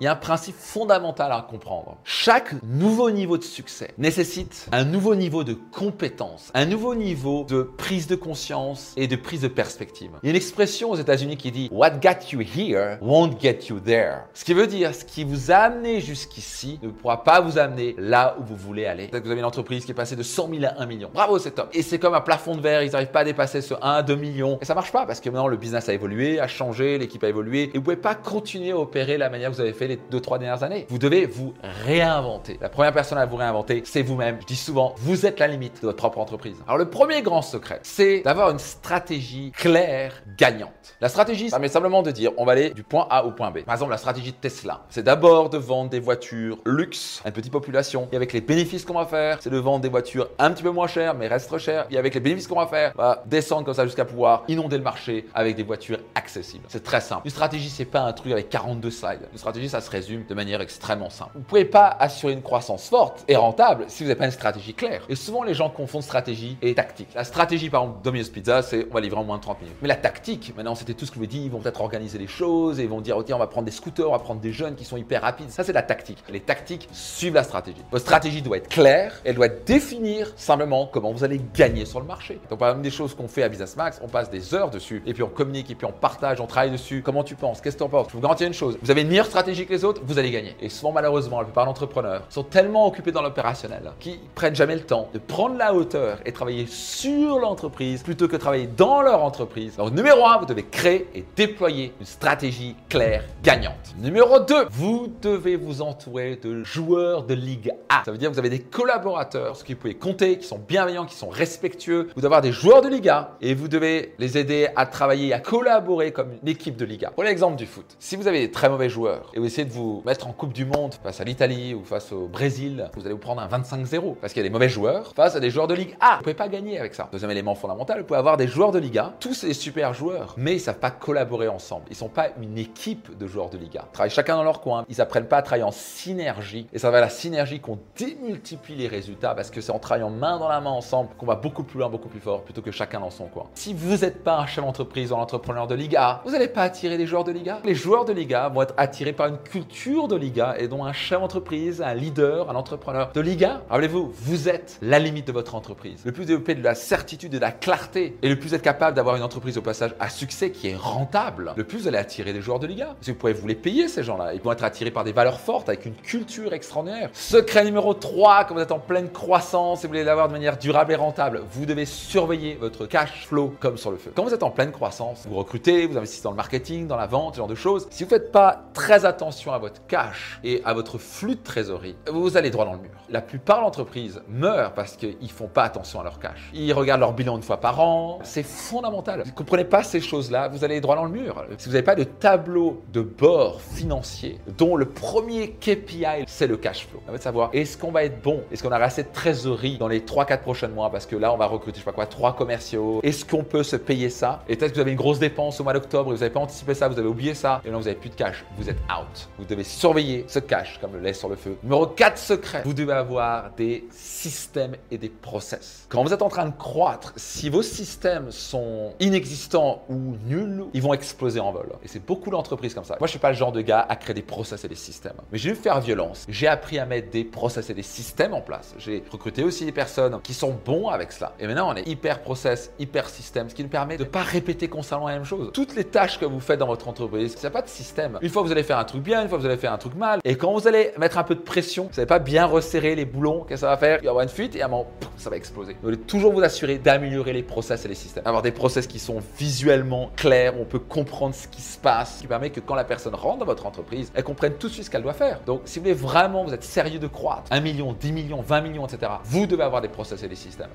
[0.00, 1.96] Il y a un principe fondamental à comprendre.
[2.04, 7.62] Chaque nouveau niveau de succès nécessite un nouveau niveau de compétence, un nouveau niveau de
[7.62, 10.12] prise de conscience et de prise de perspective.
[10.22, 13.58] Il y a une expression aux États-Unis qui dit What got you here won't get
[13.70, 14.18] you there.
[14.34, 17.96] Ce qui veut dire ce qui vous a amené jusqu'ici ne pourra pas vous amener
[17.98, 19.08] là où vous voulez aller.
[19.08, 21.10] Peut-être que vous avez une entreprise qui est passée de 100 000 à 1 million.
[21.12, 21.70] Bravo, c'est top.
[21.72, 24.14] Et c'est comme un plafond de verre, ils n'arrivent pas à dépasser ce 1 2
[24.14, 24.60] millions.
[24.62, 27.28] Et ça marche pas parce que maintenant le business a évolué, a changé, l'équipe a
[27.28, 29.98] évolué et vous pouvez pas continuer à opérer la manière que vous avez fait les
[30.10, 30.86] deux, trois dernières années.
[30.88, 32.58] Vous devez vous réinventer.
[32.60, 34.38] La première personne à vous réinventer, c'est vous-même.
[34.40, 36.56] Je dis souvent, vous êtes la limite de votre propre entreprise.
[36.66, 40.96] Alors le premier grand secret, c'est d'avoir une stratégie claire, gagnante.
[41.00, 43.50] La stratégie, ça permet simplement de dire, on va aller du point A au point
[43.50, 43.64] B.
[43.64, 47.34] Par exemple, la stratégie de Tesla, c'est d'abord de vendre des voitures luxe à une
[47.34, 48.08] petite population.
[48.12, 50.70] Et avec les bénéfices qu'on va faire, c'est de vendre des voitures un petit peu
[50.70, 51.86] moins chères, mais restent chères.
[51.90, 54.76] Et avec les bénéfices qu'on va faire, on va descendre comme ça jusqu'à pouvoir inonder
[54.76, 56.64] le marché avec des voitures accessibles.
[56.68, 57.22] C'est très simple.
[57.24, 59.28] Une stratégie, c'est pas un truc avec 42 slides.
[59.32, 61.30] Une stratégie, ça se résume de manière extrêmement simple.
[61.34, 64.30] Vous ne pouvez pas assurer une croissance forte et rentable si vous n'avez pas une
[64.30, 65.02] stratégie claire.
[65.08, 67.08] Et souvent, les gens confondent stratégie et tactique.
[67.14, 69.76] La stratégie, par exemple, Domino's Pizza, c'est on va livrer en moins de 30 minutes.
[69.82, 72.26] Mais la tactique, maintenant, c'était tout ce que vous dit, ils vont peut-être organiser les
[72.26, 74.52] choses et ils vont dire, ok, on va prendre des scooters, on va prendre des
[74.52, 75.50] jeunes qui sont hyper rapides.
[75.50, 76.18] Ça, c'est la tactique.
[76.28, 77.82] Les tactiques suivent la stratégie.
[77.90, 82.06] Votre stratégie doit être claire, elle doit définir simplement comment vous allez gagner sur le
[82.06, 82.40] marché.
[82.50, 85.02] Donc, par exemple, des choses qu'on fait à Business Max, on passe des heures dessus
[85.06, 87.02] et puis on communique et puis on partage, on travaille dessus.
[87.04, 87.60] Comment tu penses?
[87.60, 88.08] Qu'est-ce que tu en penses?
[88.08, 90.56] Je vous garantis une chose, vous avez une meilleure stratégie les autres, vous allez gagner.
[90.60, 94.82] Et souvent, malheureusement, la plupart d'entrepreneurs sont tellement occupés dans l'opérationnel qu'ils prennent jamais le
[94.82, 99.76] temps de prendre la hauteur et travailler sur l'entreprise plutôt que travailler dans leur entreprise.
[99.76, 103.94] Donc, numéro 1, vous devez créer et déployer une stratégie claire, gagnante.
[103.98, 108.02] Numéro 2, vous devez vous entourer de joueurs de Ligue A.
[108.04, 110.58] Ça veut dire que vous avez des collaborateurs, ce qui vous pouvez compter, qui sont
[110.58, 112.08] bienveillants, qui sont respectueux.
[112.14, 115.32] Vous devez avoir des joueurs de Ligue A et vous devez les aider à travailler,
[115.32, 117.12] à collaborer comme une équipe de Liga.
[117.14, 117.96] Prenez l'exemple du foot.
[117.98, 120.52] Si vous avez des très mauvais joueurs et vous essayez de vous mettre en Coupe
[120.52, 124.16] du Monde face à l'Italie ou face au Brésil, vous allez vous prendre un 25-0
[124.20, 126.16] parce qu'il y a des mauvais joueurs face à des joueurs de Ligue A.
[126.16, 127.08] Vous pouvez pas gagner avec ça.
[127.10, 130.54] Deuxième élément fondamental, vous pouvez avoir des joueurs de Liga, tous des super joueurs, mais
[130.54, 131.84] ils savent pas collaborer ensemble.
[131.90, 133.84] Ils sont pas une équipe de joueurs de Liga.
[133.88, 134.84] Ils travaillent chacun dans leur coin.
[134.88, 138.88] Ils apprennent pas à travailler en synergie et ça va la synergie qu'on démultiplie les
[138.88, 141.78] résultats parce que c'est en travaillant main dans la main ensemble qu'on va beaucoup plus
[141.78, 143.46] loin, beaucoup plus fort plutôt que chacun dans son coin.
[143.54, 146.62] Si vous n'êtes pas un chef d'entreprise ou un entrepreneur de Liga, vous n'allez pas
[146.62, 147.60] attirer des joueurs de Liga.
[147.64, 150.92] Les joueurs de Liga vont être attirés par une culture de Liga et dont un
[150.92, 153.62] chef d'entreprise, un leader, un entrepreneur de Liga.
[153.70, 156.02] Rappelez-vous, vous êtes la limite de votre entreprise.
[156.04, 158.94] Le plus développé de la certitude et de la clarté et le plus être capable
[158.94, 162.32] d'avoir une entreprise au passage à succès qui est rentable, le plus vous allez attirer
[162.32, 162.88] des joueurs de Liga.
[162.88, 164.34] Parce que vous pouvez vous les payer ces gens-là.
[164.34, 167.08] Ils vont être attirés par des valeurs fortes avec une culture extraordinaire.
[167.14, 170.58] Secret numéro 3, quand vous êtes en pleine croissance et vous voulez l'avoir de manière
[170.58, 174.12] durable et rentable, vous devez surveiller votre cash flow comme sur le feu.
[174.14, 177.06] Quand vous êtes en pleine croissance, vous recrutez, vous investissez dans le marketing, dans la
[177.06, 177.86] vente, ce genre de choses.
[177.90, 181.42] Si vous ne faites pas très attention à votre cash et à votre flux de
[181.42, 182.90] trésorerie, vous allez droit dans le mur.
[183.08, 186.50] La plupart d'entreprises meurent parce qu'ils ne font pas attention à leur cash.
[186.54, 188.18] Ils regardent leur bilan une fois par an.
[188.22, 189.20] C'est fondamental.
[189.22, 191.44] Vous ne comprenez pas ces choses-là, vous allez droit dans le mur.
[191.58, 196.56] Si vous n'avez pas de tableau de bord financier dont le premier KPI, c'est le
[196.56, 197.00] cash flow.
[197.06, 198.42] Ça va savoir est-ce qu'on va être bon?
[198.50, 200.90] Est-ce qu'on a assez de trésorerie dans les 3-4 prochains mois?
[200.90, 203.00] Parce que là, on va recruter, je sais pas quoi, 3 commerciaux.
[203.02, 204.42] Est-ce qu'on peut se payer ça?
[204.48, 206.40] Et peut-être que vous avez une grosse dépense au mois d'octobre et vous n'avez pas
[206.40, 208.44] anticipé ça, vous avez oublié ça, et là vous n'avez plus de cash.
[208.56, 209.17] Vous êtes out.
[209.38, 211.56] Vous devez surveiller ce cash comme le lait sur le feu.
[211.62, 215.86] Numéro 4 secret, vous devez avoir des systèmes et des process.
[215.88, 220.82] Quand vous êtes en train de croître, si vos systèmes sont inexistants ou nuls, ils
[220.82, 221.68] vont exploser en vol.
[221.82, 222.96] Et c'est beaucoup d'entreprises comme ça.
[222.98, 225.16] Moi, je suis pas le genre de gars à créer des process et des systèmes.
[225.32, 226.26] Mais j'ai dû faire violence.
[226.28, 228.74] J'ai appris à mettre des process et des systèmes en place.
[228.78, 231.34] J'ai recruté aussi des personnes qui sont bons avec cela.
[231.38, 234.68] Et maintenant, on est hyper process, hyper système, ce qui nous permet de pas répéter
[234.68, 235.50] constamment la même chose.
[235.52, 238.18] Toutes les tâches que vous faites dans votre entreprise, il n'y a pas de système.
[238.20, 240.20] Une fois vous allez faire un truc une fois vous allez faire un truc mal.
[240.24, 243.04] Et quand vous allez mettre un peu de pression, vous n'allez pas bien resserrer les
[243.04, 243.98] boulons, qu'est-ce que ça va faire?
[244.02, 244.86] Il y aura une fuite et à un moment,
[245.16, 245.76] ça va exploser.
[245.82, 248.26] Vous devez toujours vous assurer d'améliorer les process et les systèmes.
[248.26, 252.26] Avoir des process qui sont visuellement clairs, on peut comprendre ce qui se passe, qui
[252.26, 254.90] permet que quand la personne rentre dans votre entreprise, elle comprenne tout de suite ce
[254.90, 255.40] qu'elle doit faire.
[255.46, 258.60] Donc, si vous voulez vraiment, vous êtes sérieux de croître, 1 million, 10 millions, 20
[258.60, 260.70] millions, etc., vous devez avoir des process et des systèmes.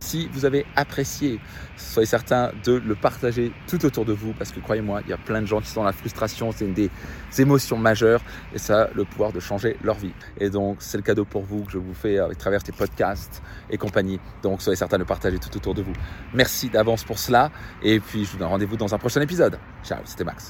[0.00, 1.38] Si vous avez apprécié,
[1.76, 5.18] soyez certain de le partager tout autour de vous parce que croyez-moi, il y a
[5.18, 6.90] plein de gens qui sont dans la frustration, c'est une des
[7.38, 8.22] émotions majeures
[8.54, 10.12] et ça a le pouvoir de changer leur vie.
[10.38, 13.42] Et donc, c'est le cadeau pour vous que je vous fais à travers tes podcasts
[13.68, 14.18] et compagnie.
[14.42, 15.94] Donc, soyez certain de le partager tout autour de vous.
[16.32, 17.50] Merci d'avance pour cela
[17.82, 19.58] et puis je vous donne rendez-vous dans un prochain épisode.
[19.84, 20.48] Ciao, c'était Max.